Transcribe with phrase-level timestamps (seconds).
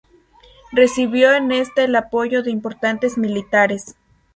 [0.71, 3.93] Recibió en esto el apoyo de importantes militares.